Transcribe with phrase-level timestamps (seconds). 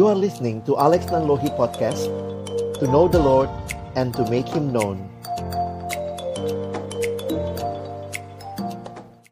[0.00, 2.08] You are listening to Alex Nanlohi Podcast
[2.80, 3.52] To know the Lord
[4.00, 4.96] and to make Him known.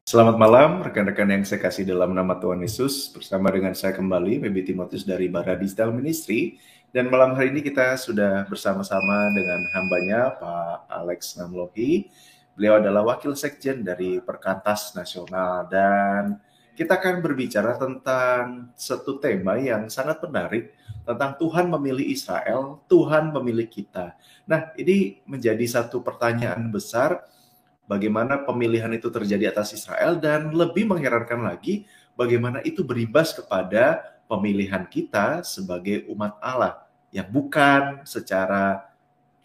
[0.04, 3.08] Selamat malam rekan-rekan yang saya kasih dalam nama Tuhan Yesus.
[3.08, 6.60] Bersama dengan saya kembali, Baby Timotius dari Bara Digital Ministry.
[6.92, 12.12] Dan malam hari ini kita sudah bersama-sama dengan hambanya Pak Alex Nanlohi.
[12.60, 15.64] Beliau adalah Wakil Sekjen dari Perkantas Nasional.
[15.72, 16.36] Dan
[16.78, 20.70] kita akan berbicara tentang satu tema yang sangat menarik
[21.02, 24.14] tentang Tuhan memilih Israel, Tuhan memilih kita.
[24.46, 27.26] Nah, ini menjadi satu pertanyaan besar
[27.90, 31.82] bagaimana pemilihan itu terjadi atas Israel dan lebih mengherankan lagi
[32.14, 33.98] bagaimana itu berimbas kepada
[34.30, 38.86] pemilihan kita sebagai umat Allah yang bukan secara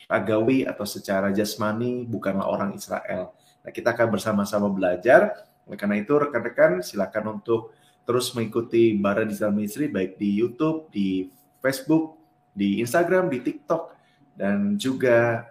[0.05, 3.33] agawi atau secara jasmani bukanlah orang Israel.
[3.65, 5.33] Nah, kita akan bersama-sama belajar
[5.67, 7.71] oleh karena itu rekan-rekan silakan untuk
[8.03, 11.31] terus mengikuti Bara Digital Ministry baik di YouTube, di
[11.63, 12.19] Facebook,
[12.51, 13.95] di Instagram, di TikTok
[14.35, 15.47] dan juga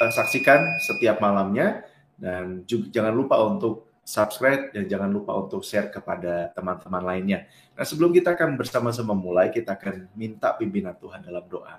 [0.00, 1.86] uh, saksikan setiap malamnya
[2.18, 7.46] dan juga jangan lupa untuk subscribe dan jangan lupa untuk share kepada teman-teman lainnya.
[7.78, 11.78] Nah, sebelum kita akan bersama-sama mulai, kita akan minta pimpinan Tuhan dalam doa.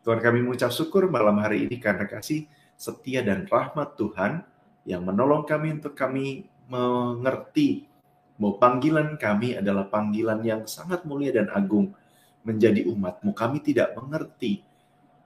[0.00, 2.48] Tuhan kami mengucap syukur malam hari ini karena kasih
[2.78, 4.46] setia dan rahmat Tuhan
[4.86, 7.90] yang menolong kami untuk kami mengerti
[8.38, 11.90] bahwa panggilan kami adalah panggilan yang sangat mulia dan agung
[12.46, 13.34] menjadi umatmu.
[13.34, 14.62] Kami tidak mengerti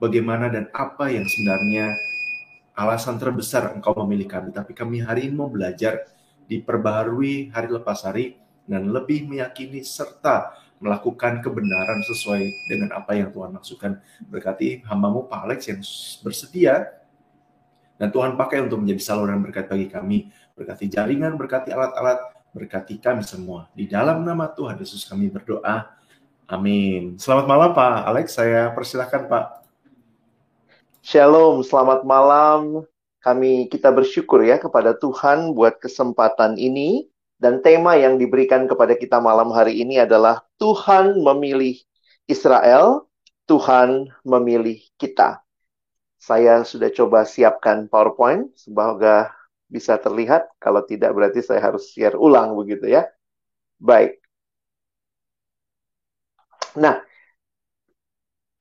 [0.01, 1.93] bagaimana dan apa yang sebenarnya
[2.73, 4.49] alasan terbesar engkau memilih kami.
[4.49, 6.09] Tapi kami hari ini mau belajar
[6.49, 13.53] diperbaharui hari lepas hari dan lebih meyakini serta melakukan kebenaran sesuai dengan apa yang Tuhan
[13.53, 14.01] maksudkan.
[14.25, 15.81] Berkati hambamu Pak Alex yang
[16.25, 17.00] bersedia
[18.01, 20.25] dan Tuhan pakai untuk menjadi saluran berkat bagi kami.
[20.57, 22.17] Berkati jaringan, berkati alat-alat,
[22.49, 23.69] berkati kami semua.
[23.77, 25.85] Di dalam nama Tuhan Yesus kami berdoa.
[26.49, 27.21] Amin.
[27.21, 29.45] Selamat malam Pak Alex, saya persilahkan Pak.
[31.05, 32.89] Shalom, selamat malam.
[33.21, 37.05] Kami kita bersyukur ya kepada Tuhan buat kesempatan ini
[37.37, 41.77] dan tema yang diberikan kepada kita malam hari ini adalah Tuhan memilih
[42.25, 43.05] Israel,
[43.45, 45.40] Tuhan memilih kita.
[46.21, 49.33] Saya sudah coba siapkan PowerPoint, semoga
[49.65, 50.53] bisa terlihat.
[50.61, 53.09] Kalau tidak berarti saya harus share ulang begitu ya.
[53.81, 54.21] Baik.
[56.77, 57.01] Nah,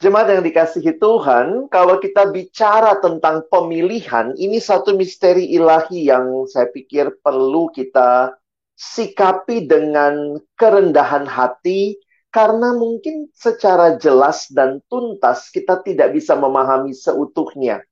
[0.00, 6.72] Jemaat yang dikasihi Tuhan, kalau kita bicara tentang pemilihan, ini satu misteri ilahi yang saya
[6.72, 8.32] pikir perlu kita
[8.80, 12.00] sikapi dengan kerendahan hati,
[12.30, 17.82] karena mungkin secara jelas dan tuntas kita tidak bisa memahami seutuhnya.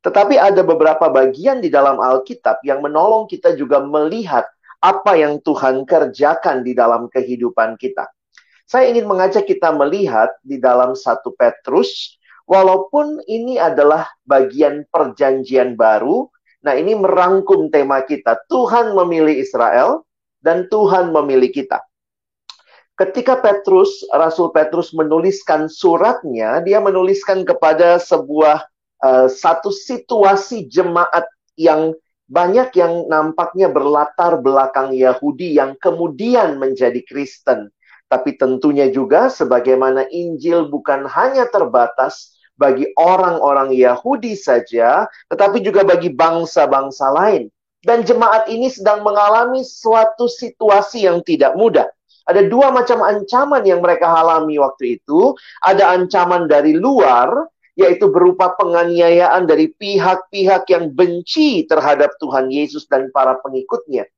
[0.00, 4.44] Tetapi ada beberapa bagian di dalam Alkitab yang menolong kita juga melihat
[4.84, 8.04] apa yang Tuhan kerjakan di dalam kehidupan kita.
[8.68, 16.28] Saya ingin mengajak kita melihat di dalam satu Petrus, walaupun ini adalah bagian perjanjian baru,
[16.60, 20.04] nah ini merangkum tema kita, Tuhan memilih Israel
[20.40, 21.80] dan Tuhan memilih kita.
[22.94, 28.70] Ketika Petrus, Rasul Petrus menuliskan suratnya, dia menuliskan kepada sebuah
[29.02, 31.26] uh, satu situasi jemaat
[31.58, 31.90] yang
[32.30, 37.74] banyak yang nampaknya berlatar belakang Yahudi yang kemudian menjadi Kristen.
[38.06, 46.14] Tapi tentunya juga sebagaimana Injil bukan hanya terbatas bagi orang-orang Yahudi saja, tetapi juga bagi
[46.14, 47.50] bangsa-bangsa lain.
[47.84, 51.90] Dan jemaat ini sedang mengalami suatu situasi yang tidak mudah.
[52.24, 55.36] Ada dua macam ancaman yang mereka alami waktu itu.
[55.60, 63.10] Ada ancaman dari luar, yaitu berupa penganiayaan dari pihak-pihak yang benci terhadap Tuhan Yesus dan
[63.10, 64.08] para pengikutnya.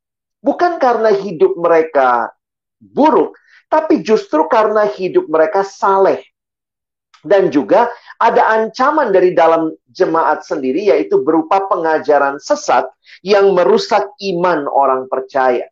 [0.45, 2.31] Bukan karena hidup mereka
[2.79, 3.35] buruk,
[3.67, 6.23] tapi justru karena hidup mereka saleh.
[7.27, 7.91] Dan juga
[8.23, 12.87] ada ancaman dari dalam jemaat sendiri, yaitu berupa pengajaran sesat
[13.27, 15.67] yang merusak iman orang percaya.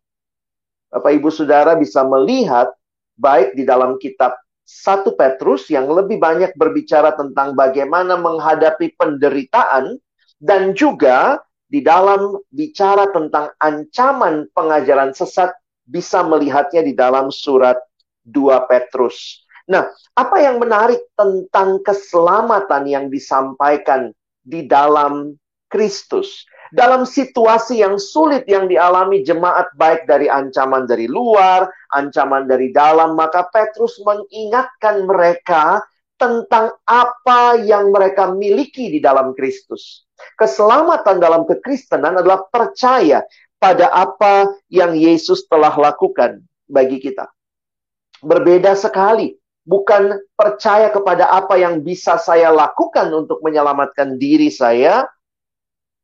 [0.94, 2.70] Bapak Ibu Saudara bisa melihat
[3.18, 9.98] baik di dalam kitab 1 Petrus yang lebih banyak berbicara tentang bagaimana menghadapi penderitaan
[10.38, 15.50] dan juga di dalam bicara tentang ancaman pengajaran sesat
[15.82, 17.76] bisa melihatnya di dalam surat
[18.30, 19.42] 2 Petrus.
[19.66, 24.14] Nah, apa yang menarik tentang keselamatan yang disampaikan
[24.46, 25.34] di dalam
[25.66, 26.46] Kristus?
[26.74, 33.15] Dalam situasi yang sulit yang dialami jemaat baik dari ancaman dari luar, ancaman dari dalam,
[33.15, 35.86] maka Petrus mengingatkan mereka
[36.18, 40.03] tentang apa yang mereka miliki di dalam Kristus.
[40.34, 43.22] Keselamatan dalam kekristenan adalah percaya
[43.62, 47.30] pada apa yang Yesus telah lakukan bagi kita.
[48.18, 55.06] Berbeda sekali bukan percaya kepada apa yang bisa saya lakukan untuk menyelamatkan diri saya,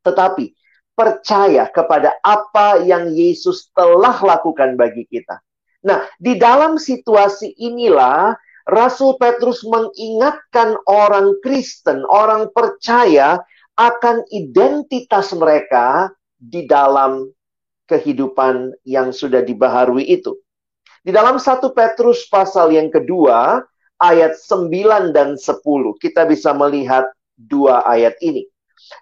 [0.07, 0.60] tetapi
[1.01, 5.41] percaya kepada apa yang Yesus telah lakukan bagi kita.
[5.81, 8.37] Nah, di dalam situasi inilah
[8.69, 13.41] Rasul Petrus mengingatkan orang Kristen, orang percaya
[13.81, 17.33] akan identitas mereka di dalam
[17.89, 20.37] kehidupan yang sudah dibaharui itu.
[21.01, 23.65] Di dalam satu Petrus pasal yang kedua,
[23.97, 25.65] ayat 9 dan 10,
[25.97, 27.09] kita bisa melihat
[27.41, 28.45] dua ayat ini.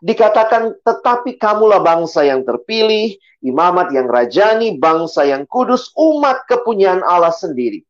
[0.04, 7.32] Dikatakan, tetapi kamulah bangsa yang terpilih, imamat yang rajani, bangsa yang kudus, umat kepunyaan Allah
[7.32, 7.82] sendiri.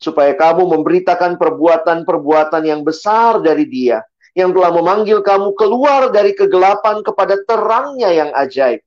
[0.00, 4.00] Supaya kamu memberitakan perbuatan-perbuatan yang besar dari dia,
[4.32, 8.80] yang telah memanggil kamu keluar dari kegelapan kepada terangnya yang ajaib.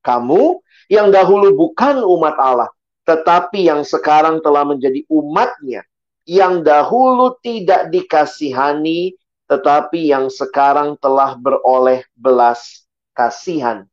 [0.00, 2.70] Kamu yang dahulu bukan umat Allah,
[3.04, 5.82] tetapi yang sekarang telah menjadi umatnya,
[6.26, 9.14] yang dahulu tidak dikasihani,
[9.46, 13.86] tetapi yang sekarang telah beroleh belas kasihan.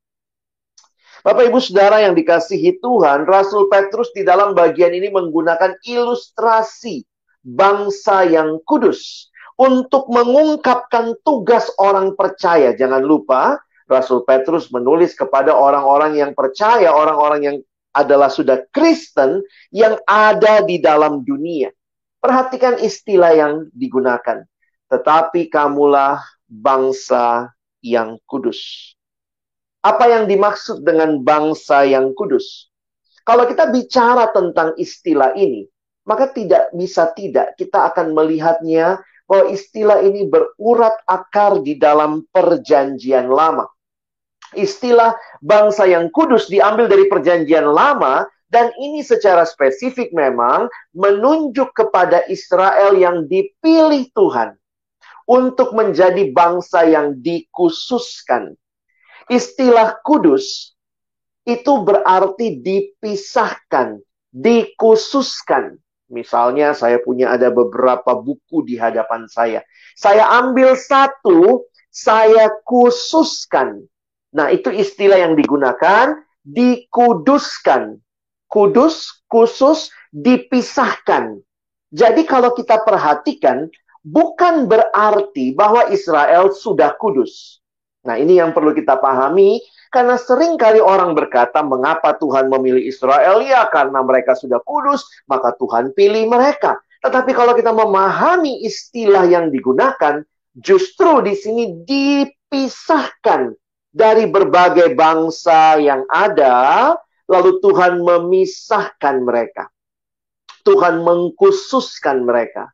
[1.23, 7.07] Bapak Ibu Saudara yang dikasihi Tuhan, Rasul Petrus di dalam bagian ini menggunakan ilustrasi
[7.39, 12.75] bangsa yang kudus untuk mengungkapkan tugas orang percaya.
[12.75, 13.55] Jangan lupa,
[13.87, 17.57] Rasul Petrus menulis kepada orang-orang yang percaya, orang-orang yang
[17.93, 21.69] adalah sudah Kristen yang ada di dalam dunia.
[22.19, 24.43] Perhatikan istilah yang digunakan.
[24.93, 27.49] Tetapi kamulah bangsa
[27.81, 28.93] yang kudus.
[29.81, 32.69] Apa yang dimaksud dengan bangsa yang kudus?
[33.25, 35.65] Kalau kita bicara tentang istilah ini,
[36.05, 43.31] maka tidak bisa tidak kita akan melihatnya bahwa istilah ini berurat akar di dalam perjanjian
[43.31, 43.65] lama
[44.53, 52.21] istilah bangsa yang kudus diambil dari perjanjian lama dan ini secara spesifik memang menunjuk kepada
[52.29, 54.53] Israel yang dipilih Tuhan
[55.29, 58.55] untuk menjadi bangsa yang dikhususkan.
[59.31, 60.75] Istilah kudus
[61.43, 63.99] itu berarti dipisahkan,
[64.31, 65.79] dikhususkan.
[66.11, 69.63] Misalnya saya punya ada beberapa buku di hadapan saya.
[69.95, 73.87] Saya ambil satu, saya khususkan
[74.33, 78.01] Nah, itu istilah yang digunakan dikuduskan.
[78.49, 81.41] Kudus, khusus, dipisahkan.
[81.93, 83.69] Jadi kalau kita perhatikan,
[84.03, 87.63] bukan berarti bahwa Israel sudah kudus.
[88.03, 93.39] Nah, ini yang perlu kita pahami karena sering kali orang berkata, mengapa Tuhan memilih Israel?
[93.45, 96.81] Ya, karena mereka sudah kudus, maka Tuhan pilih mereka.
[96.99, 100.25] Tetapi kalau kita memahami istilah yang digunakan,
[100.57, 103.55] justru di sini dipisahkan
[103.93, 106.97] dari berbagai bangsa yang ada,
[107.29, 109.69] lalu Tuhan memisahkan mereka.
[110.65, 112.73] Tuhan mengkhususkan mereka.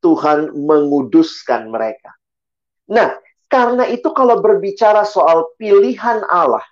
[0.00, 2.14] Tuhan menguduskan mereka.
[2.86, 3.16] Nah,
[3.46, 6.64] karena itu kalau berbicara soal pilihan Allah,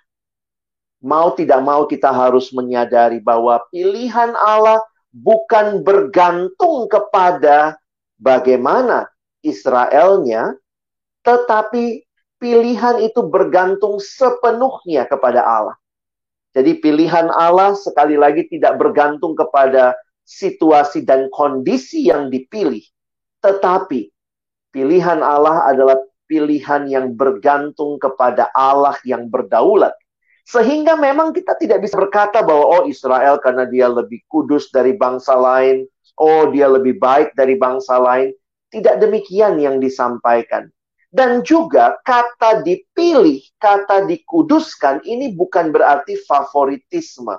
[1.03, 4.81] mau tidak mau kita harus menyadari bahwa pilihan Allah
[5.15, 7.79] bukan bergantung kepada
[8.19, 9.07] bagaimana
[9.45, 10.57] Israelnya,
[11.23, 12.03] tetapi
[12.41, 15.77] pilihan itu bergantung sepenuhnya kepada Allah.
[16.55, 19.91] Jadi pilihan Allah sekali lagi tidak bergantung kepada
[20.23, 22.81] situasi dan kondisi yang dipilih.
[23.45, 24.09] Tetapi
[24.73, 29.93] pilihan Allah adalah pilihan yang bergantung kepada Allah yang berdaulat.
[30.45, 35.37] Sehingga memang kita tidak bisa berkata bahwa oh Israel karena dia lebih kudus dari bangsa
[35.37, 35.85] lain,
[36.17, 38.33] oh dia lebih baik dari bangsa lain.
[38.73, 40.65] Tidak demikian yang disampaikan.
[41.13, 47.37] Dan juga kata dipilih, kata dikuduskan ini bukan berarti favoritisme.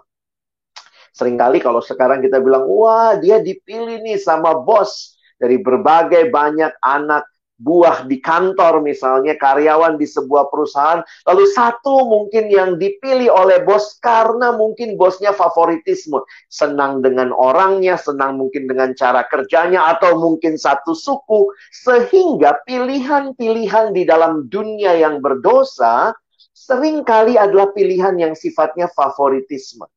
[1.12, 7.24] Seringkali kalau sekarang kita bilang, wah dia dipilih nih sama bos dari berbagai banyak anak
[7.56, 13.96] buah di kantor misalnya, karyawan di sebuah perusahaan, lalu satu mungkin yang dipilih oleh bos
[14.04, 16.20] karena mungkin bosnya favoritisme,
[16.52, 24.04] senang dengan orangnya, senang mungkin dengan cara kerjanya, atau mungkin satu suku, sehingga pilihan-pilihan di
[24.04, 26.12] dalam dunia yang berdosa
[26.52, 29.88] sering kali adalah pilihan yang sifatnya favoritisme.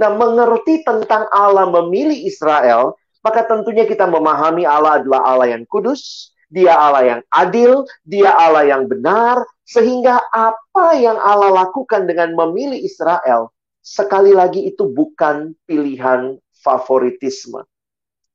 [0.00, 6.32] Nah, mengerti tentang Allah memilih Israel, maka tentunya kita memahami Allah adalah Allah yang kudus,
[6.48, 12.80] dia Allah yang adil, dia Allah yang benar, sehingga apa yang Allah lakukan dengan memilih
[12.80, 13.52] Israel,
[13.84, 17.64] sekali lagi itu bukan pilihan favoritisme.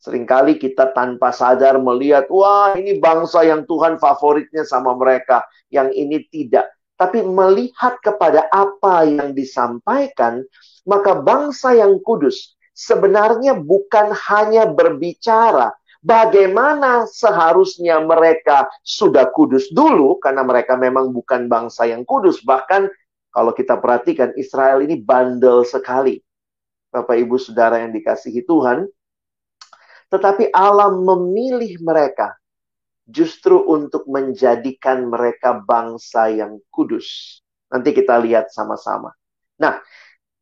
[0.03, 6.27] Seringkali kita tanpa sadar melihat, wah ini bangsa yang Tuhan favoritnya sama mereka, yang ini
[6.27, 6.67] tidak.
[6.99, 10.43] Tapi melihat kepada apa yang disampaikan,
[10.83, 15.71] maka bangsa yang kudus sebenarnya bukan hanya berbicara
[16.03, 22.43] bagaimana seharusnya mereka sudah kudus dulu, karena mereka memang bukan bangsa yang kudus.
[22.43, 22.91] Bahkan
[23.33, 26.19] kalau kita perhatikan, Israel ini bandel sekali.
[26.93, 28.85] Bapak, Ibu, Saudara yang dikasihi Tuhan.
[30.13, 32.37] Tetapi Allah memilih mereka
[33.09, 37.41] justru untuk menjadikan mereka bangsa yang kudus.
[37.73, 39.09] Nanti kita lihat sama-sama.
[39.57, 39.81] Nah,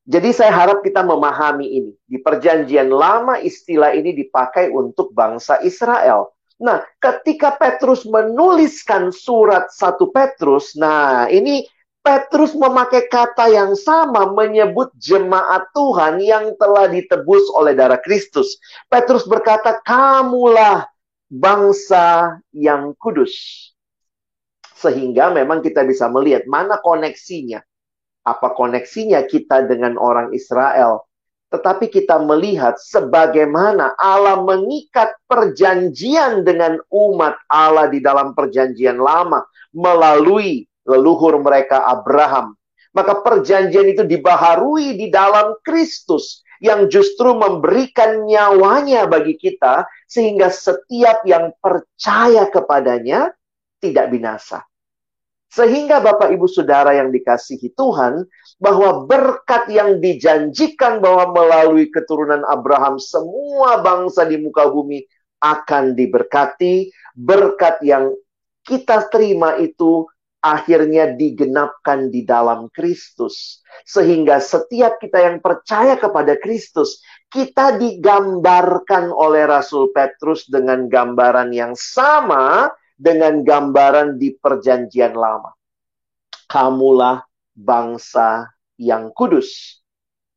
[0.02, 1.94] jadi saya harap kita memahami ini.
[2.10, 6.34] Di perjanjian lama istilah ini dipakai untuk bangsa Israel.
[6.62, 11.66] Nah, ketika Petrus menuliskan surat satu Petrus, nah ini
[12.02, 18.58] Petrus memakai kata yang sama menyebut jemaat Tuhan yang telah ditebus oleh darah Kristus.
[18.90, 20.90] Petrus berkata, "Kamulah
[21.30, 23.34] bangsa yang kudus."
[24.82, 27.62] Sehingga memang kita bisa melihat mana koneksinya
[28.22, 31.06] apa koneksinya kita dengan orang Israel.
[31.52, 39.44] Tetapi kita melihat sebagaimana Allah mengikat perjanjian dengan umat Allah di dalam perjanjian lama
[39.76, 42.56] melalui leluhur mereka Abraham.
[42.96, 51.26] Maka perjanjian itu dibaharui di dalam Kristus yang justru memberikan nyawanya bagi kita sehingga setiap
[51.28, 53.34] yang percaya kepadanya
[53.82, 54.64] tidak binasa.
[55.52, 58.24] Sehingga Bapak Ibu Saudara yang dikasihi Tuhan,
[58.56, 65.04] bahwa berkat yang dijanjikan bahwa melalui keturunan Abraham semua bangsa di muka bumi
[65.44, 68.16] akan diberkati, berkat yang
[68.64, 70.08] kita terima itu
[70.42, 73.60] akhirnya digenapkan di dalam Kristus.
[73.84, 81.74] Sehingga setiap kita yang percaya kepada Kristus, kita digambarkan oleh Rasul Petrus dengan gambaran yang
[81.78, 85.50] sama dengan gambaran di perjanjian lama.
[86.46, 87.26] Kamulah
[87.58, 88.46] bangsa
[88.78, 89.82] yang kudus.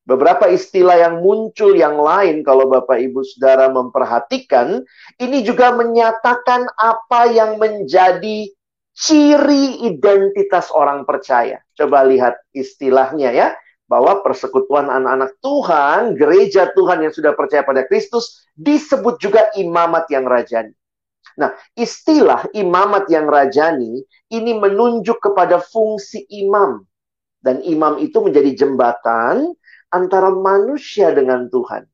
[0.05, 4.85] Beberapa istilah yang muncul yang lain kalau Bapak Ibu Saudara memperhatikan,
[5.17, 8.53] ini juga menyatakan apa yang menjadi
[8.93, 11.65] ciri identitas orang percaya.
[11.73, 13.49] Coba lihat istilahnya ya,
[13.89, 20.29] bahwa persekutuan anak-anak Tuhan, gereja Tuhan yang sudah percaya pada Kristus disebut juga imamat yang
[20.29, 20.77] rajani.
[21.35, 26.87] Nah, istilah imamat yang rajani ini menunjuk kepada fungsi imam.
[27.45, 29.53] Dan imam itu menjadi jembatan
[29.93, 31.85] antara manusia dengan Tuhan.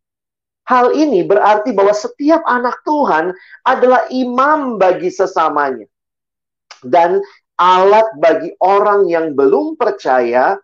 [0.71, 3.35] Hal ini berarti bahwa setiap anak Tuhan
[3.67, 5.91] adalah imam bagi sesamanya.
[6.87, 7.19] Dan
[7.59, 10.55] alat bagi orang yang belum percaya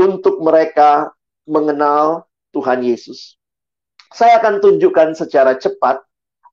[0.00, 1.12] untuk mereka
[1.44, 2.24] mengenal
[2.56, 3.36] Tuhan Yesus.
[4.14, 6.05] Saya akan tunjukkan secara cepat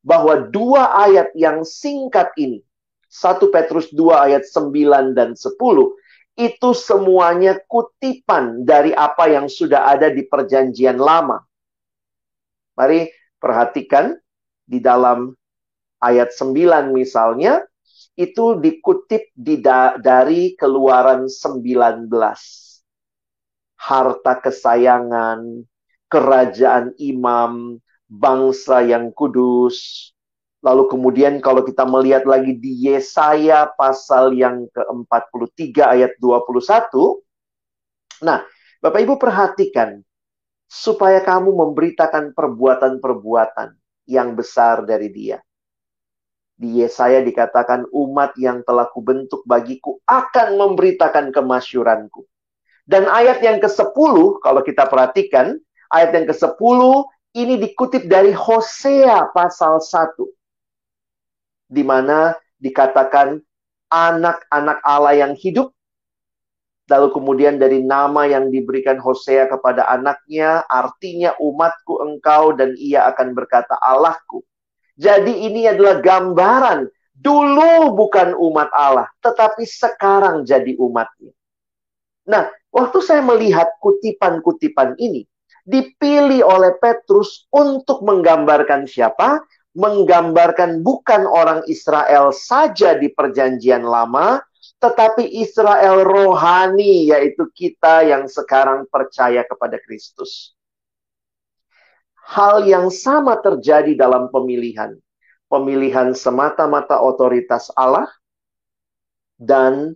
[0.04, 2.60] bahwa dua ayat yang singkat ini,
[3.08, 5.56] 1 Petrus 2 ayat 9 dan 10,
[6.36, 11.40] itu semuanya kutipan dari apa yang sudah ada di perjanjian lama.
[12.76, 13.08] Mari
[13.40, 14.18] perhatikan
[14.66, 15.32] di dalam
[16.04, 17.64] ayat 9 misalnya,
[18.14, 22.10] itu dikutip di da dari keluaran 19.
[23.78, 25.66] Harta kesayangan,
[26.10, 27.78] kerajaan imam,
[28.14, 30.10] bangsa yang kudus.
[30.64, 37.20] Lalu kemudian kalau kita melihat lagi di Yesaya pasal yang ke-43 ayat 21.
[38.24, 38.46] Nah,
[38.80, 40.00] Bapak Ibu perhatikan
[40.70, 43.76] supaya kamu memberitakan perbuatan-perbuatan
[44.08, 45.44] yang besar dari dia.
[46.56, 52.24] Di Yesaya dikatakan umat yang telah kubentuk bagiku akan memberitakan kemasyuranku.
[52.88, 55.60] Dan ayat yang ke-10 kalau kita perhatikan,
[55.92, 56.80] ayat yang ke-10
[57.34, 60.22] ini dikutip dari Hosea pasal 1.
[61.74, 63.42] Di mana dikatakan
[63.90, 65.74] anak-anak Allah yang hidup.
[66.92, 73.34] Lalu kemudian dari nama yang diberikan Hosea kepada anaknya, artinya umatku engkau dan ia akan
[73.34, 74.46] berkata Allahku.
[74.94, 76.86] Jadi ini adalah gambaran
[77.18, 81.34] dulu bukan umat Allah, tetapi sekarang jadi umatnya.
[82.30, 85.26] Nah, waktu saya melihat kutipan-kutipan ini,
[85.64, 89.44] dipilih oleh Petrus untuk menggambarkan siapa?
[89.74, 94.38] Menggambarkan bukan orang Israel saja di Perjanjian Lama,
[94.78, 100.54] tetapi Israel rohani, yaitu kita yang sekarang percaya kepada Kristus.
[102.24, 104.94] Hal yang sama terjadi dalam pemilihan.
[105.50, 108.10] Pemilihan semata-mata otoritas Allah
[109.38, 109.94] dan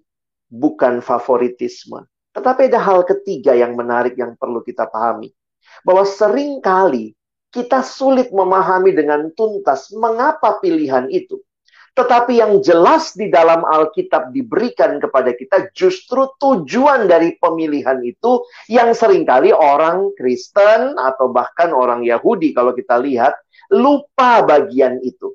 [0.49, 2.05] bukan favoritisme.
[2.33, 5.36] Tetapi ada hal ketiga yang menarik yang perlu kita pahami
[5.81, 7.17] bahwa sering kali
[7.51, 11.41] kita sulit memahami dengan tuntas mengapa pilihan itu.
[11.97, 18.93] Tetapi yang jelas di dalam Alkitab diberikan kepada kita justru tujuan dari pemilihan itu yang
[18.93, 23.33] sering kali orang Kristen atau bahkan orang Yahudi kalau kita lihat
[23.73, 25.33] lupa bagian itu.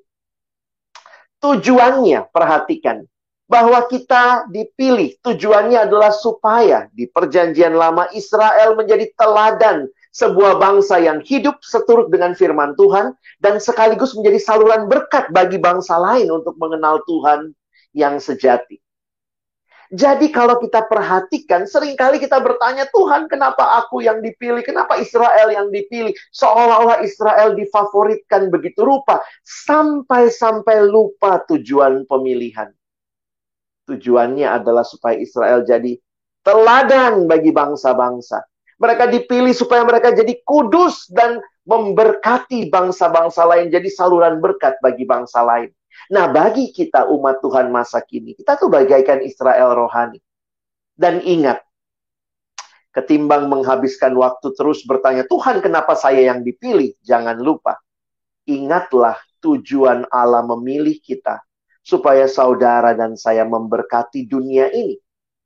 [1.42, 3.02] Tujuannya, perhatikan,
[3.50, 5.18] bahwa kita dipilih.
[5.18, 12.36] Tujuannya adalah supaya di perjanjian lama Israel menjadi teladan sebuah bangsa yang hidup seturut dengan
[12.36, 17.56] firman Tuhan dan sekaligus menjadi saluran berkat bagi bangsa lain untuk mengenal Tuhan
[17.96, 18.76] yang sejati.
[19.92, 24.64] Jadi kalau kita perhatikan, sering kali kita bertanya, Tuhan kenapa aku yang dipilih?
[24.64, 26.16] Kenapa Israel yang dipilih?
[26.32, 29.20] Seolah-olah Israel difavoritkan begitu rupa.
[29.44, 32.72] Sampai-sampai lupa tujuan pemilihan.
[33.84, 36.00] Tujuannya adalah supaya Israel jadi
[36.40, 38.48] teladan bagi bangsa-bangsa.
[38.82, 45.46] Mereka dipilih supaya mereka jadi kudus dan memberkati bangsa-bangsa lain, jadi saluran berkat bagi bangsa
[45.46, 45.70] lain.
[46.10, 50.18] Nah, bagi kita umat Tuhan masa kini, kita tuh bagaikan Israel rohani.
[50.98, 51.62] Dan ingat,
[52.90, 56.98] ketimbang menghabiskan waktu terus bertanya, Tuhan kenapa saya yang dipilih?
[57.06, 57.78] Jangan lupa,
[58.50, 61.38] ingatlah tujuan Allah memilih kita,
[61.82, 64.98] supaya saudara dan saya memberkati dunia ini.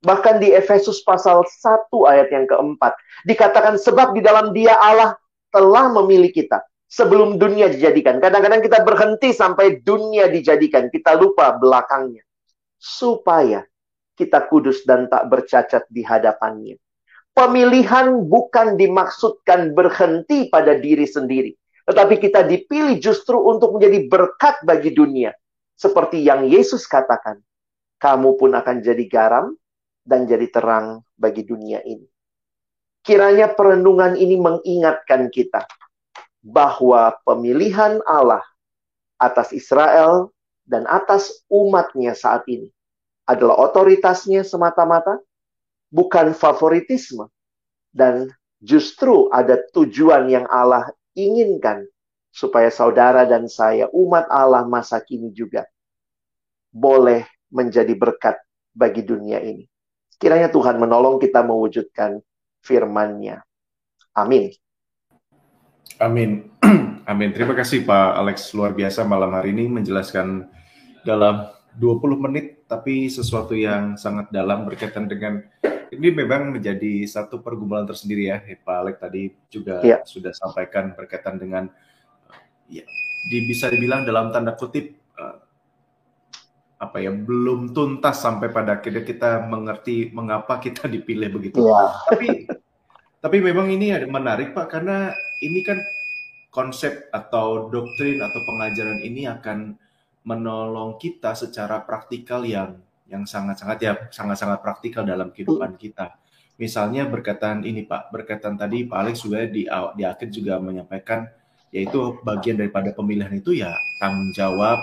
[0.07, 2.95] Bahkan di Efesus pasal 1 ayat yang keempat.
[3.27, 5.19] Dikatakan sebab di dalam dia Allah
[5.51, 6.63] telah memilih kita.
[6.87, 8.23] Sebelum dunia dijadikan.
[8.23, 10.87] Kadang-kadang kita berhenti sampai dunia dijadikan.
[10.87, 12.23] Kita lupa belakangnya.
[12.79, 13.67] Supaya
[14.15, 16.79] kita kudus dan tak bercacat di hadapannya.
[17.35, 21.53] Pemilihan bukan dimaksudkan berhenti pada diri sendiri.
[21.85, 25.35] Tetapi kita dipilih justru untuk menjadi berkat bagi dunia.
[25.75, 27.43] Seperti yang Yesus katakan.
[27.99, 29.57] Kamu pun akan jadi garam
[30.07, 32.07] dan jadi terang bagi dunia ini.
[33.03, 35.67] Kiranya perenungan ini mengingatkan kita
[36.47, 38.43] bahwa pemilihan Allah
[39.19, 40.31] atas Israel
[40.63, 42.71] dan atas umatnya saat ini
[43.27, 45.19] adalah otoritasnya semata-mata,
[45.91, 47.27] bukan favoritisme,
[47.91, 48.31] dan
[48.63, 51.87] justru ada tujuan yang Allah inginkan
[52.31, 55.67] supaya saudara dan saya, umat Allah masa kini juga,
[56.71, 58.39] boleh menjadi berkat
[58.77, 59.67] bagi dunia ini.
[60.17, 62.25] Kiranya Tuhan menolong kita mewujudkan
[62.65, 63.45] firman-Nya.
[64.17, 64.49] Amin.
[66.01, 66.49] Amin.
[67.11, 67.31] Amin.
[67.37, 70.49] Terima kasih Pak Alex luar biasa malam hari ini menjelaskan
[71.05, 75.45] dalam 20 menit tapi sesuatu yang sangat dalam berkaitan dengan
[75.93, 80.03] ini memang menjadi satu pergumulan tersendiri ya Pak Alex tadi juga ya.
[80.03, 81.69] sudah sampaikan berkaitan dengan
[82.67, 82.83] ya
[83.31, 84.97] di, bisa dibilang dalam tanda kutip
[86.77, 91.65] apa ya belum tuntas sampai pada akhirnya kita mengerti mengapa kita dipilih begitu.
[91.65, 91.93] Ya.
[92.09, 92.29] Tapi
[93.21, 95.11] tapi memang ini ada menarik Pak karena
[95.41, 95.81] ini kan
[96.53, 99.77] konsep atau doktrin atau pengajaran ini akan
[100.25, 106.19] menolong kita secara praktikal yang yang sangat-sangat ya sangat-sangat praktikal dalam kehidupan kita.
[106.57, 111.29] Misalnya berkaitan ini Pak, berkaitan tadi Pak Alex juga di di akhir juga menyampaikan
[111.75, 113.69] yaitu bagian daripada pemilihan itu ya
[114.01, 114.81] tanggung jawab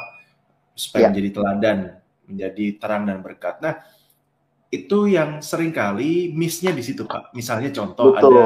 [0.74, 1.10] supaya ya.
[1.14, 1.78] menjadi teladan,
[2.26, 3.62] menjadi terang dan berkat.
[3.62, 3.82] Nah,
[4.74, 7.34] itu yang sering kali missnya di situ, Pak.
[7.38, 8.34] Misalnya contoh Betul.
[8.34, 8.46] ada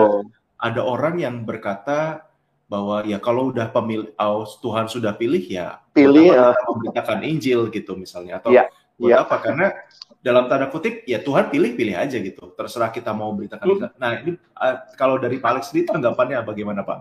[0.57, 2.27] ada orang yang berkata
[2.67, 7.95] bahwa ya kalau udah pemilih oh, Tuhan sudah pilih ya pilih uh, memberitakan Injil gitu
[7.95, 8.67] misalnya atau ya,
[8.99, 9.17] buat ya.
[9.23, 9.71] apa karena
[10.19, 13.95] dalam tanda kutip ya Tuhan pilih pilih aja gitu terserah kita mau beritakan hmm.
[13.95, 16.99] nah ini uh, kalau dari Pak Alex sendiri tanggapannya bagaimana Pak?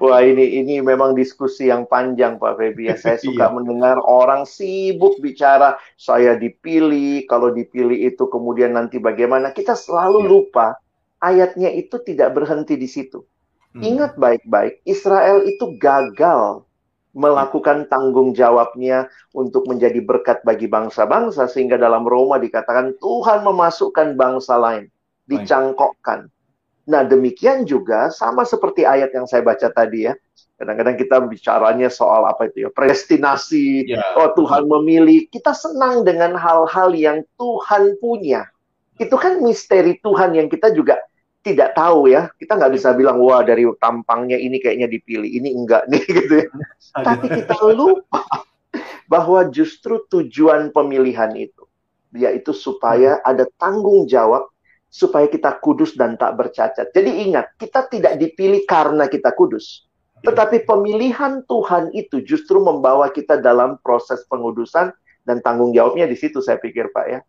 [0.00, 2.96] Wah ini ini memang diskusi yang panjang Pak Febi ya.
[2.96, 3.54] Saya suka iya.
[3.54, 9.52] mendengar orang sibuk bicara saya dipilih, kalau dipilih itu kemudian nanti bagaimana.
[9.52, 10.28] Kita selalu iya.
[10.28, 10.66] lupa
[11.22, 13.22] ayatnya itu tidak berhenti di situ.
[13.72, 13.80] Hmm.
[13.80, 16.66] Ingat baik-baik, Israel itu gagal
[17.12, 24.56] melakukan tanggung jawabnya untuk menjadi berkat bagi bangsa-bangsa sehingga dalam Roma dikatakan Tuhan memasukkan bangsa
[24.56, 24.88] lain
[25.28, 26.32] dicangkokkan
[26.82, 30.14] Nah, demikian juga sama seperti ayat yang saya baca tadi ya.
[30.58, 34.02] Kadang-kadang kita bicaranya soal apa itu ya, predestinasi, ya.
[34.14, 35.26] oh Tuhan memilih.
[35.26, 38.46] Kita senang dengan hal-hal yang Tuhan punya.
[38.94, 41.02] Itu kan misteri Tuhan yang kita juga
[41.42, 42.30] tidak tahu ya.
[42.38, 46.48] Kita nggak bisa bilang, wah dari tampangnya ini kayaknya dipilih, ini enggak nih gitu ya.
[46.94, 48.22] Tapi kita lupa
[49.10, 51.66] bahwa justru tujuan pemilihan itu,
[52.14, 53.28] yaitu supaya hmm.
[53.28, 54.51] ada tanggung jawab
[54.92, 56.92] supaya kita kudus dan tak bercacat.
[56.92, 59.88] Jadi ingat, kita tidak dipilih karena kita kudus.
[60.20, 64.92] Tetapi pemilihan Tuhan itu justru membawa kita dalam proses pengudusan
[65.24, 67.20] dan tanggung jawabnya di situ saya pikir Pak ya.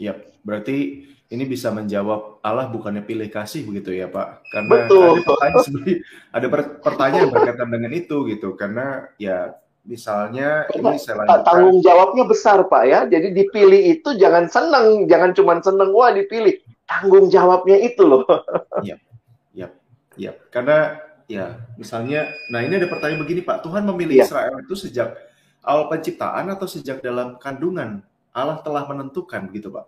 [0.00, 0.12] Iya,
[0.42, 4.48] berarti ini bisa menjawab Allah bukannya pilih kasih begitu ya Pak?
[4.50, 5.22] Karena Betul.
[5.22, 5.86] ada pertanyaan
[6.34, 6.46] ada
[6.82, 9.54] pertanyaan berkaitan dengan itu gitu karena ya
[9.86, 11.46] misalnya ini saya lanjutkan.
[11.46, 13.00] Tanggung jawabnya besar Pak ya.
[13.06, 18.24] Jadi dipilih itu jangan senang, jangan cuma senang wah dipilih tanggung jawabnya itu loh.
[18.84, 18.96] Iya,
[19.56, 19.68] iya,
[20.18, 20.32] iya.
[20.52, 24.24] Karena ya misalnya, nah ini ada pertanyaan begini Pak, Tuhan memilih ya.
[24.28, 25.16] Israel itu sejak
[25.64, 29.86] awal penciptaan atau sejak dalam kandungan Allah telah menentukan gitu Pak?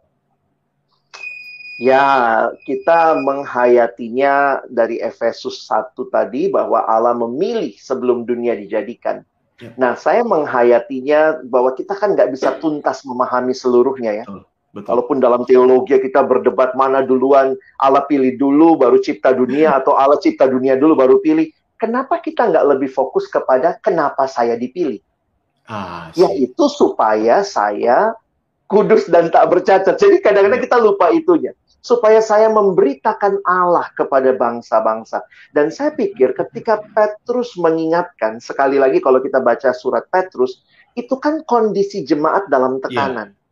[1.76, 9.20] Ya, kita menghayatinya dari Efesus 1 tadi bahwa Allah memilih sebelum dunia dijadikan.
[9.60, 9.76] Ya.
[9.76, 14.24] Nah, saya menghayatinya bahwa kita kan nggak bisa tuntas memahami seluruhnya ya.
[14.24, 14.48] Betul.
[14.76, 14.92] Betul.
[14.92, 20.20] Walaupun dalam teologi kita berdebat mana duluan Allah pilih dulu baru cipta dunia atau Allah
[20.20, 21.48] cipta dunia dulu baru pilih.
[21.80, 25.00] Kenapa kita nggak lebih fokus kepada kenapa saya dipilih?
[25.66, 28.12] Ah, Yaitu supaya saya
[28.68, 29.96] kudus dan tak bercacat.
[29.96, 35.22] Jadi kadang-kadang kita lupa itunya supaya saya memberitakan Allah kepada bangsa-bangsa.
[35.54, 40.66] Dan saya pikir ketika Petrus mengingatkan, sekali lagi kalau kita baca surat Petrus,
[40.98, 42.82] itu kan kondisi jemaat dalam iya.
[42.90, 43.28] tekanan.
[43.30, 43.45] Yeah.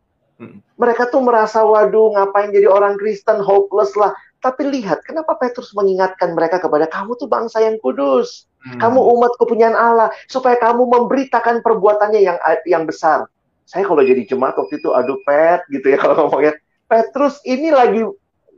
[0.75, 4.11] Mereka tuh merasa, waduh ngapain jadi orang Kristen, hopeless lah.
[4.43, 8.45] Tapi lihat, kenapa Petrus mengingatkan mereka kepada kamu tuh bangsa yang kudus.
[8.61, 8.77] Hmm.
[8.77, 10.11] Kamu umat kepunyaan Allah.
[10.27, 13.25] Supaya kamu memberitakan perbuatannya yang yang besar.
[13.65, 16.59] Saya kalau jadi jemaat waktu itu, aduh Pet, gitu ya kalau ngomongnya.
[16.85, 18.05] Petrus ini lagi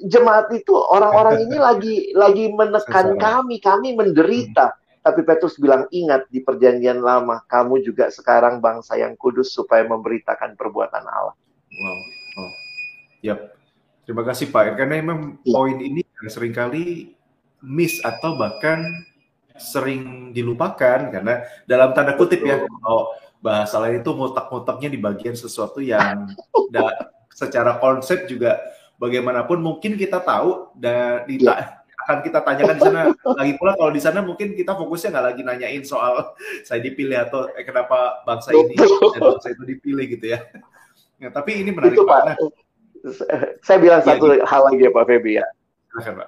[0.04, 4.74] jemaat itu orang-orang ini lagi lagi menekan kami, kami menderita.
[4.74, 4.86] Hmm.
[5.08, 10.60] Tapi Petrus bilang, ingat di perjanjian lama, kamu juga sekarang bangsa yang kudus supaya memberitakan
[10.60, 11.38] perbuatan Allah.
[11.72, 11.98] Wow,
[12.40, 12.52] oh.
[13.24, 13.40] Yap.
[14.08, 14.80] Terima kasih Pak.
[14.80, 15.52] Karena memang ya.
[15.52, 16.00] poin ini
[16.32, 17.12] sering kali
[17.60, 18.84] miss atau bahkan
[19.58, 25.82] sering dilupakan karena dalam tanda kutip ya, oh, bahasa lain itu ngotak-ngotaknya di bagian sesuatu
[25.82, 26.30] yang
[27.34, 28.58] secara konsep juga
[28.98, 31.86] bagaimanapun mungkin kita tahu dan di, ya.
[32.06, 35.42] akan kita tanyakan di sana lagi pula kalau di sana mungkin kita fokusnya nggak lagi
[35.46, 36.34] nanyain soal
[36.68, 40.42] saya dipilih atau eh, kenapa bangsa ini dan bangsa itu dipilih gitu ya.
[41.18, 42.22] Ya tapi ini menarik itu, Pak.
[42.26, 42.36] Nah,
[43.64, 44.44] saya bilang ya, satu gitu.
[44.46, 45.46] hal lagi ya Pak Febi ya.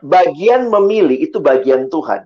[0.02, 2.26] Bagian memilih itu bagian Tuhan.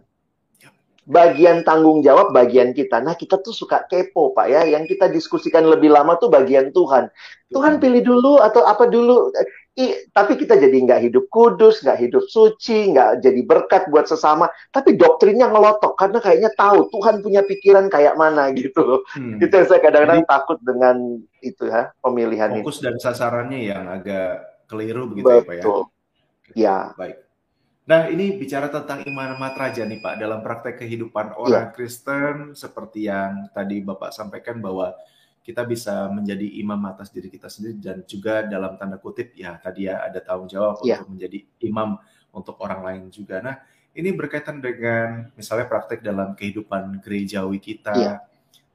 [0.63, 0.69] Ya.
[1.03, 3.03] Bagian tanggung jawab bagian kita.
[3.03, 4.61] Nah, kita tuh suka kepo, Pak ya.
[4.63, 7.11] Yang kita diskusikan lebih lama tuh bagian Tuhan.
[7.51, 9.31] Tuhan pilih dulu atau apa dulu?
[9.73, 14.45] I, tapi kita jadi nggak hidup kudus, nggak hidup suci, nggak jadi berkat buat sesama.
[14.69, 19.01] Tapi doktrinnya ngelotok karena kayaknya tahu Tuhan punya pikiran kayak mana gitu.
[19.17, 19.41] Hmm.
[19.41, 22.85] Itu yang saya kadang-kadang takut dengan itu ya pemilihan fokus itu.
[22.85, 25.41] dan sasarannya yang agak keliru begitu Betul.
[25.41, 25.65] ya Pak ya.
[26.53, 26.77] Ya.
[26.93, 27.17] Baik.
[27.83, 31.73] Nah ini bicara tentang iman matraja nih Pak dalam praktek kehidupan orang ya.
[31.73, 34.93] Kristen seperti yang tadi Bapak sampaikan bahwa
[35.43, 39.91] kita bisa menjadi imam atas diri kita sendiri dan juga dalam tanda kutip ya tadi
[39.91, 41.03] ya ada tanggung jawab yeah.
[41.03, 41.99] untuk menjadi imam
[42.31, 43.43] untuk orang lain juga.
[43.43, 43.59] Nah,
[43.93, 48.17] ini berkaitan dengan misalnya praktek dalam kehidupan gerejawi kita yeah.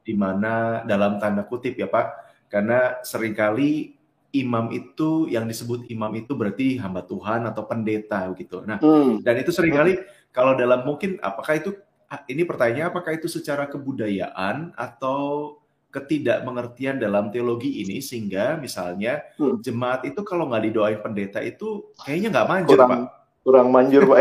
[0.04, 2.07] di mana dalam tanda kutip ya Pak,
[2.52, 3.96] karena sering kali
[4.37, 8.61] imam itu yang disebut imam itu berarti hamba Tuhan atau pendeta gitu.
[8.68, 9.24] Nah, mm.
[9.24, 10.04] dan itu sering kali mm.
[10.37, 11.72] kalau dalam mungkin apakah itu
[12.28, 15.57] ini pertanyaan apakah itu secara kebudayaan atau
[15.88, 19.64] ketidakmengertian dalam teologi ini sehingga misalnya hmm.
[19.64, 23.01] jemaat itu kalau nggak didoain pendeta itu kayaknya nggak manjur kurang, pak
[23.40, 24.20] kurang manjur pak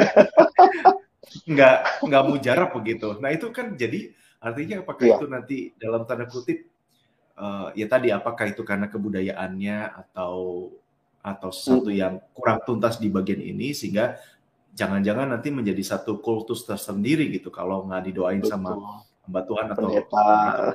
[1.52, 1.78] nggak
[2.08, 5.16] nggak mujarab begitu nah itu kan jadi artinya apakah ya.
[5.20, 6.72] itu nanti dalam tanda kutip
[7.36, 10.72] uh, ya tadi apakah itu karena kebudayaannya atau
[11.20, 12.00] atau sesuatu hmm.
[12.00, 14.16] yang kurang tuntas di bagian ini sehingga
[14.72, 18.52] jangan-jangan nanti menjadi satu kultus tersendiri gitu kalau nggak didoain Betul.
[18.56, 20.28] sama hamba Tuhan atau pendeta.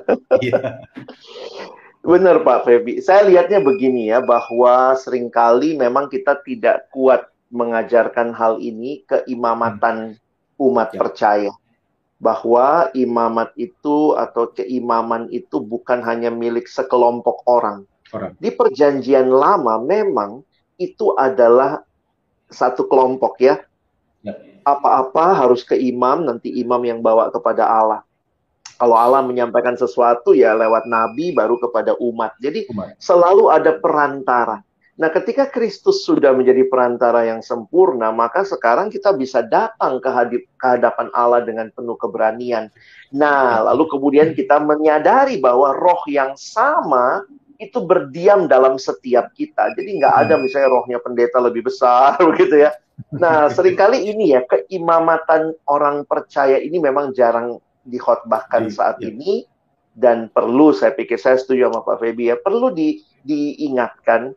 [0.45, 0.61] Iya.
[2.03, 3.01] Benar Pak Febi.
[3.01, 9.25] Saya lihatnya begini ya bahwa sering kali memang kita tidak kuat mengajarkan hal ini ke
[9.25, 10.65] imamatan hmm.
[10.67, 10.99] umat ya.
[10.99, 11.51] percaya
[12.23, 17.83] bahwa imamat itu atau keimaman itu bukan hanya milik sekelompok orang.
[18.15, 18.31] orang.
[18.39, 20.39] Di perjanjian lama memang
[20.79, 21.83] itu adalah
[22.47, 23.59] satu kelompok ya.
[24.23, 24.35] ya.
[24.63, 28.07] Apa-apa harus ke imam, nanti imam yang bawa kepada Allah.
[28.83, 32.35] Kalau Allah menyampaikan sesuatu ya lewat nabi baru kepada umat.
[32.43, 32.99] Jadi umat.
[32.99, 34.59] selalu ada perantara.
[34.99, 40.11] Nah, ketika Kristus sudah menjadi perantara yang sempurna, maka sekarang kita bisa datang ke,
[40.59, 42.67] hadapan Allah dengan penuh keberanian.
[43.15, 47.23] Nah, lalu kemudian kita menyadari bahwa roh yang sama
[47.63, 49.71] itu berdiam dalam setiap kita.
[49.79, 50.43] Jadi nggak ada hmm.
[50.43, 52.75] misalnya rohnya pendeta lebih besar begitu ya.
[53.15, 59.11] Nah, sering kali ini ya keimamatan orang percaya ini memang jarang dikhotbahkan di, saat ya.
[59.11, 59.47] ini
[59.93, 64.33] dan perlu saya pikir saya setuju sama Pak Febi ya perlu di, diingatkan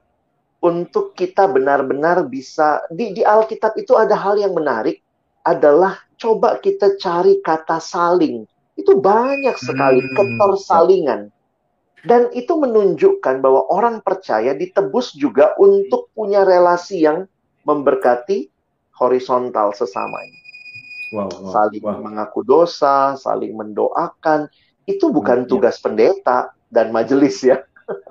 [0.60, 5.00] untuk kita benar-benar bisa di, di Alkitab itu ada hal yang menarik
[5.46, 8.44] adalah coba kita cari kata saling
[8.76, 10.12] itu banyak sekali hmm.
[10.12, 11.32] ketersalingan
[12.06, 17.26] dan itu menunjukkan bahwa orang percaya ditebus juga untuk punya relasi yang
[17.64, 18.52] memberkati
[18.94, 20.45] horizontal sesamanya
[21.14, 21.98] wow, wow, saling wow.
[22.00, 24.50] mengaku dosa, saling mendoakan.
[24.86, 25.82] Itu bukan hmm, tugas ya.
[25.82, 26.38] pendeta,
[26.70, 27.62] dan majelis ya.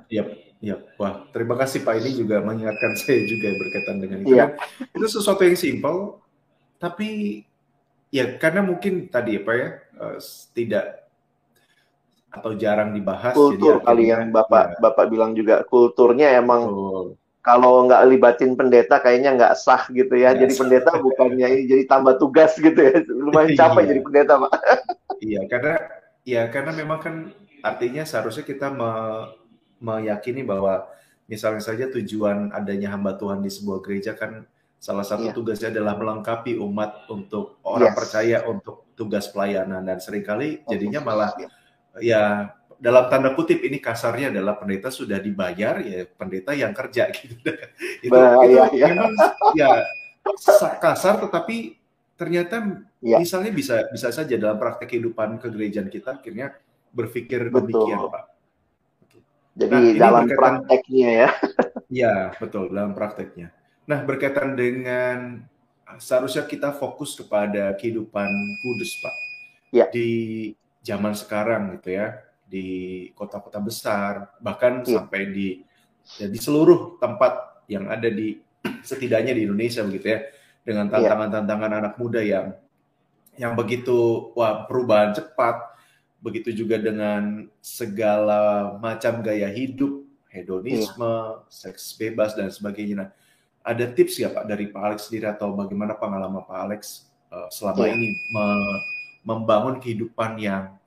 [0.08, 0.24] Iya,
[0.64, 0.76] iya.
[0.96, 4.36] Wah, terima kasih Pak ini juga mengingatkan saya juga berkaitan dengan itu.
[4.36, 4.56] Iya.
[4.96, 6.20] itu sesuatu yang simpel,
[6.80, 7.42] tapi
[8.14, 10.18] ya karena mungkin tadi apa ya uh,
[10.56, 11.06] tidak
[12.32, 13.36] atau jarang dibahas.
[13.36, 14.80] Kultur jadi kali yang bapak ya.
[14.84, 17.08] bapak bilang juga kulturnya emang Betul.
[17.46, 20.34] Kalau nggak libatin pendeta kayaknya nggak sah gitu ya.
[20.34, 20.42] Yes.
[20.42, 23.06] Jadi pendeta bukannya ini jadi tambah tugas gitu ya.
[23.06, 23.90] Lumayan capek iya.
[23.94, 24.54] jadi pendeta pak.
[25.22, 25.76] iya karena
[26.26, 27.16] ya karena memang kan
[27.62, 28.92] artinya seharusnya kita me,
[29.78, 30.90] meyakini bahwa
[31.30, 34.50] misalnya saja tujuan adanya hamba Tuhan di sebuah gereja kan
[34.82, 35.36] salah satu yeah.
[35.38, 37.98] tugasnya adalah melengkapi umat untuk orang yes.
[37.98, 41.34] percaya untuk tugas pelayanan dan sering kali jadinya malah
[41.98, 42.54] ya
[42.86, 47.34] dalam tanda kutip ini kasarnya adalah pendeta sudah dibayar ya pendeta yang kerja gitu
[48.06, 48.88] itu, bah, itu ya, ya.
[48.94, 49.14] memang
[49.58, 49.70] ya
[50.78, 51.82] kasar tetapi
[52.14, 53.18] ternyata ya.
[53.18, 56.54] misalnya bisa bisa saja dalam praktek kehidupan kegerejaan kita akhirnya
[56.94, 57.74] berpikir betul.
[57.74, 58.24] demikian pak
[59.56, 61.30] jadi nah, dalam berkaitan, prakteknya ya
[62.06, 63.48] ya betul dalam prakteknya
[63.90, 65.42] nah berkaitan dengan
[65.98, 68.30] seharusnya kita fokus kepada kehidupan
[68.62, 69.16] kudus pak
[69.74, 69.86] ya.
[69.90, 70.10] di
[70.86, 72.68] zaman sekarang gitu ya di
[73.18, 75.02] kota-kota besar bahkan yeah.
[75.02, 75.48] sampai di
[76.22, 78.38] ya, di seluruh tempat yang ada di
[78.86, 80.20] setidaknya di Indonesia begitu ya
[80.66, 80.94] dengan iya.
[80.94, 82.54] tantangan-tantangan anak muda yang
[83.36, 85.76] yang begitu wah perubahan cepat
[86.24, 91.46] begitu juga dengan segala macam gaya hidup hedonisme yeah.
[91.50, 93.10] seks bebas dan sebagainya nah,
[93.66, 97.90] ada tips ya Pak dari Pak Alex sendiri atau bagaimana pengalaman Pak Alex uh, selama
[97.90, 97.94] yeah.
[97.98, 98.46] ini me
[99.26, 100.78] membangun kehidupan yang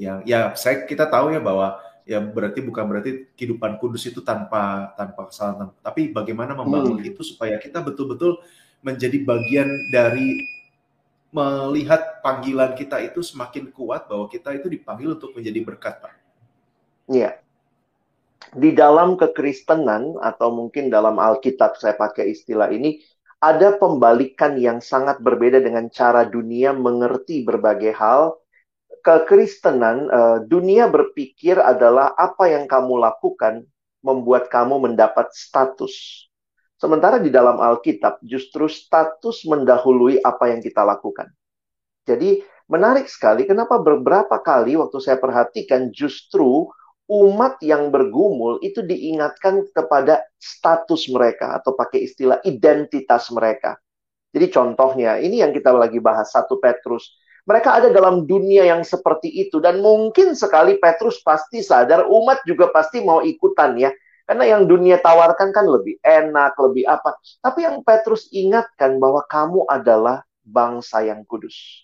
[0.00, 1.76] yang ya saya kita tahu ya bahwa
[2.08, 7.10] ya berarti bukan berarti kehidupan kudus itu tanpa tanpa kesalahan tapi bagaimana membangun hmm.
[7.12, 8.40] itu supaya kita betul-betul
[8.80, 10.40] menjadi bagian dari
[11.30, 16.14] melihat panggilan kita itu semakin kuat bahwa kita itu dipanggil untuk menjadi berkat Pak.
[17.06, 17.38] Iya.
[18.50, 22.98] Di dalam kekristenan atau mungkin dalam Alkitab saya pakai istilah ini
[23.38, 28.34] ada pembalikan yang sangat berbeda dengan cara dunia mengerti berbagai hal.
[29.00, 33.64] Kekristenan, uh, dunia berpikir adalah apa yang kamu lakukan
[34.04, 36.26] membuat kamu mendapat status.
[36.80, 41.28] Sementara di dalam Alkitab justru status mendahului apa yang kita lakukan.
[42.08, 42.40] Jadi
[42.72, 46.72] menarik sekali kenapa beberapa kali waktu saya perhatikan justru
[47.10, 53.76] umat yang bergumul itu diingatkan kepada status mereka atau pakai istilah identitas mereka.
[54.30, 57.18] Jadi contohnya, ini yang kita lagi bahas satu Petrus.
[57.50, 62.70] Mereka ada dalam dunia yang seperti itu dan mungkin sekali Petrus pasti sadar umat juga
[62.70, 63.90] pasti mau ikutan ya.
[64.22, 67.18] Karena yang dunia tawarkan kan lebih enak, lebih apa.
[67.42, 71.82] Tapi yang Petrus ingatkan bahwa kamu adalah bangsa yang kudus.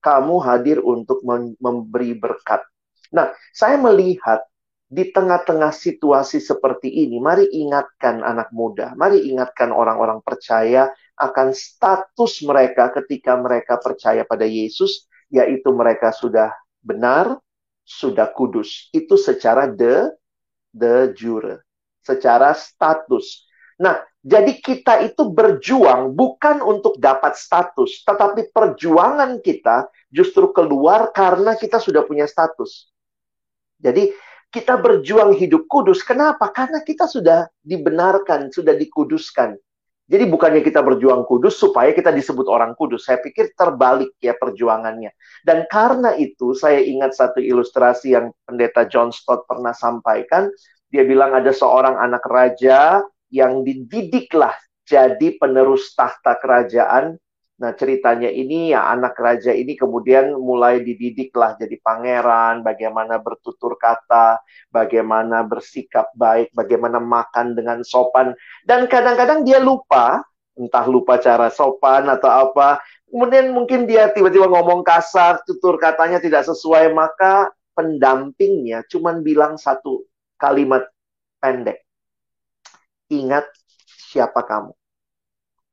[0.00, 1.20] Kamu hadir untuk
[1.60, 2.64] memberi berkat
[3.14, 4.44] Nah, saya melihat
[4.88, 12.40] di tengah-tengah situasi seperti ini, mari ingatkan anak muda, mari ingatkan orang-orang percaya akan status
[12.46, 17.36] mereka ketika mereka percaya pada Yesus, yaitu mereka sudah benar,
[17.84, 18.88] sudah kudus.
[18.94, 20.14] Itu secara de
[20.72, 21.66] de jure,
[22.06, 23.44] secara status.
[23.78, 31.54] Nah, jadi kita itu berjuang bukan untuk dapat status, tetapi perjuangan kita justru keluar karena
[31.54, 32.90] kita sudah punya status.
[33.78, 34.10] Jadi
[34.50, 36.02] kita berjuang hidup kudus.
[36.02, 36.50] Kenapa?
[36.50, 39.54] Karena kita sudah dibenarkan, sudah dikuduskan.
[40.08, 43.04] Jadi bukannya kita berjuang kudus supaya kita disebut orang kudus.
[43.04, 45.12] Saya pikir terbalik ya perjuangannya.
[45.44, 50.48] Dan karena itu saya ingat satu ilustrasi yang pendeta John Stott pernah sampaikan.
[50.88, 54.56] Dia bilang ada seorang anak raja yang dididiklah
[54.88, 57.20] jadi penerus tahta kerajaan
[57.58, 64.38] Nah, ceritanya ini ya anak raja ini kemudian mulai dididiklah jadi pangeran, bagaimana bertutur kata,
[64.70, 68.30] bagaimana bersikap baik, bagaimana makan dengan sopan.
[68.62, 70.22] Dan kadang-kadang dia lupa,
[70.54, 72.78] entah lupa cara sopan atau apa.
[73.10, 80.06] Kemudian mungkin dia tiba-tiba ngomong kasar, tutur katanya tidak sesuai, maka pendampingnya cuma bilang satu
[80.38, 80.86] kalimat
[81.42, 81.82] pendek.
[83.10, 83.50] Ingat
[83.82, 84.70] siapa kamu.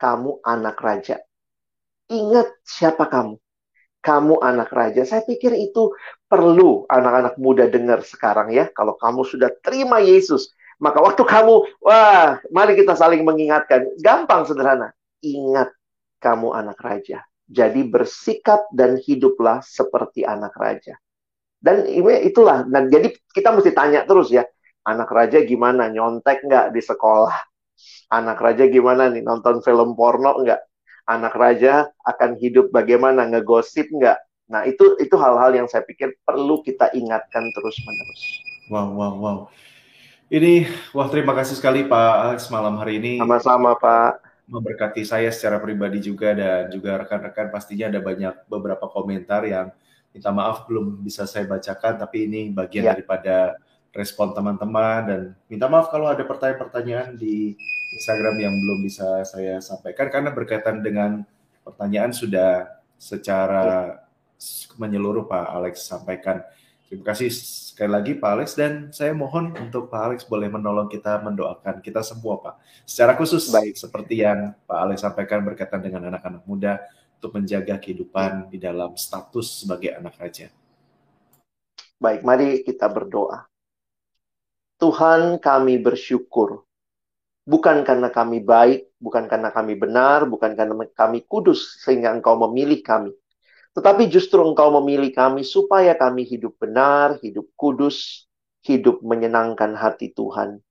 [0.02, 1.22] Kamu anak raja
[2.12, 3.36] Ingat siapa kamu.
[4.06, 5.02] Kamu anak raja.
[5.02, 5.90] Saya pikir itu
[6.30, 8.70] perlu anak-anak muda dengar sekarang ya.
[8.70, 13.90] Kalau kamu sudah terima Yesus, maka waktu kamu, wah, mari kita saling mengingatkan.
[13.98, 14.94] Gampang sederhana.
[15.26, 15.74] Ingat
[16.22, 17.26] kamu anak raja.
[17.50, 20.94] Jadi bersikap dan hiduplah seperti anak raja.
[21.58, 21.90] Dan
[22.22, 22.62] itulah.
[22.70, 24.46] Dan jadi kita mesti tanya terus ya.
[24.86, 25.90] Anak raja gimana?
[25.90, 27.34] Nyontek nggak di sekolah?
[28.14, 29.26] Anak raja gimana nih?
[29.26, 30.62] Nonton film porno nggak?
[31.06, 36.62] Anak raja akan hidup bagaimana ngegosip nggak nah itu itu hal-hal yang saya pikir perlu
[36.62, 38.24] kita ingatkan terus menerus
[38.66, 39.38] Wow, wow, wow.
[40.26, 43.22] Ini, wah terima kasih sekali Pak Alex malam hari ini.
[43.22, 44.26] Sama-sama Pak.
[44.50, 49.70] Memberkati saya secara pribadi juga dan juga rekan-rekan pastinya ada banyak beberapa komentar yang
[50.14, 52.92] minta maaf belum bisa saya bacakan tapi ini bagian ya.
[52.94, 53.58] daripada
[53.96, 57.56] respon teman-teman dan minta maaf kalau ada pertanyaan-pertanyaan di
[57.96, 61.24] Instagram yang belum bisa saya sampaikan karena berkaitan dengan
[61.64, 62.68] pertanyaan sudah
[63.00, 64.04] secara
[64.76, 66.44] menyeluruh Pak Alex sampaikan.
[66.86, 71.18] Terima kasih sekali lagi Pak Alex dan saya mohon untuk Pak Alex boleh menolong kita
[71.24, 72.56] mendoakan kita semua Pak.
[72.86, 73.80] Secara khusus Baik.
[73.80, 76.84] seperti yang Pak Alex sampaikan berkaitan dengan anak-anak muda
[77.18, 80.52] untuk menjaga kehidupan di dalam status sebagai anak raja.
[81.98, 83.55] Baik, mari kita berdoa.
[84.78, 86.64] Tuhan kami bersyukur.
[87.46, 92.82] Bukan karena kami baik, bukan karena kami benar, bukan karena kami kudus sehingga engkau memilih
[92.82, 93.14] kami
[93.76, 98.24] tetapi justru engkau memilih kami supaya kami hidup benar, hidup kudus,
[98.64, 100.64] hidup menyenangkan hati Tuhan.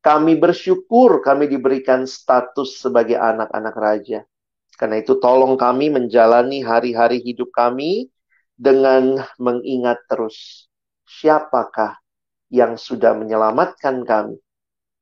[0.00, 4.20] Kami bersyukur kami diberikan status sebagai anak-anak raja.
[4.80, 8.08] Karena itu tolong kami menjalani hari-hari hidup kami
[8.56, 10.68] dengan mengingat terus
[11.04, 12.00] siapakah
[12.52, 14.38] yang sudah menyelamatkan kami.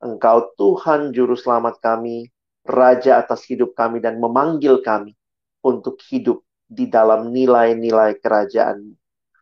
[0.01, 2.29] Engkau Tuhan juru selamat kami,
[2.65, 5.13] raja atas hidup kami dan memanggil kami
[5.61, 8.97] untuk hidup di dalam nilai-nilai kerajaan.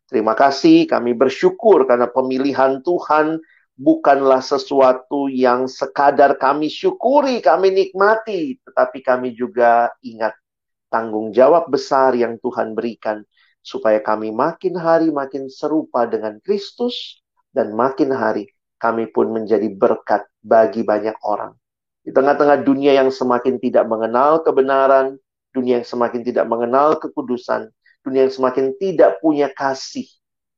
[0.08, 3.40] Terima kasih, kami bersyukur karena pemilihan Tuhan
[3.74, 10.38] bukanlah sesuatu yang sekadar kami syukuri, kami nikmati, tetapi kami juga ingat
[10.94, 13.26] tanggung jawab besar yang Tuhan berikan
[13.64, 17.23] supaya kami makin hari makin serupa dengan Kristus
[17.54, 18.50] dan makin hari
[18.82, 21.56] kami pun menjadi berkat bagi banyak orang.
[22.04, 25.16] Di tengah-tengah dunia yang semakin tidak mengenal kebenaran,
[25.56, 27.72] dunia yang semakin tidak mengenal kekudusan,
[28.04, 30.10] dunia yang semakin tidak punya kasih.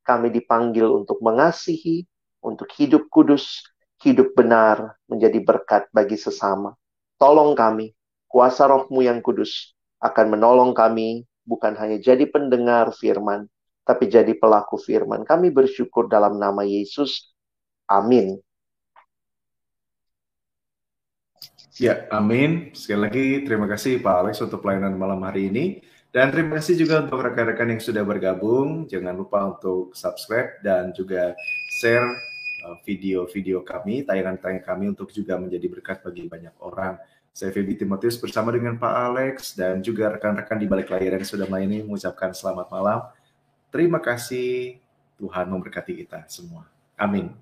[0.02, 2.10] Kami dipanggil untuk mengasihi,
[2.42, 3.62] untuk hidup kudus,
[4.02, 6.74] hidup benar, menjadi berkat bagi sesama.
[7.22, 7.94] Tolong kami,
[8.26, 13.46] kuasa rohmu yang kudus akan menolong kami bukan hanya jadi pendengar firman,
[13.86, 15.22] tapi jadi pelaku firman.
[15.22, 17.32] Kami bersyukur dalam nama Yesus.
[17.86, 18.42] Amin.
[21.78, 22.72] Ya, amin.
[22.74, 25.86] Sekali lagi terima kasih Pak Alex untuk pelayanan malam hari ini.
[26.16, 28.88] Dan terima kasih juga untuk rekan-rekan yang sudah bergabung.
[28.88, 31.36] Jangan lupa untuk subscribe dan juga
[31.76, 32.08] share
[32.64, 36.96] uh, video-video kami, tayangan-tayangan kami untuk juga menjadi berkat bagi banyak orang.
[37.36, 41.52] Saya Feby Timotius bersama dengan Pak Alex dan juga rekan-rekan di balik layar yang sudah
[41.52, 43.04] melayani mengucapkan selamat malam.
[43.76, 44.80] Terima kasih.
[45.20, 46.64] Tuhan memberkati kita semua.
[46.96, 47.36] Amin.